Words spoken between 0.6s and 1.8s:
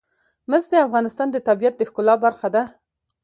د افغانستان د طبیعت